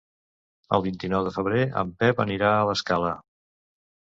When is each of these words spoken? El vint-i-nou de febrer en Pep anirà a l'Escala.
El 0.77 0.83
vint-i-nou 0.85 1.27
de 1.27 1.33
febrer 1.35 1.67
en 1.83 1.93
Pep 2.01 2.23
anirà 2.25 2.51
a 2.55 2.65
l'Escala. 2.71 3.15